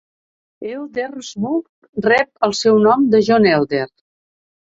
Eldersburg 0.69 2.07
rep 2.07 2.49
el 2.49 2.57
seu 2.61 2.81
nom 2.87 3.05
de 3.13 3.21
John 3.29 3.47
Elder. 3.53 3.85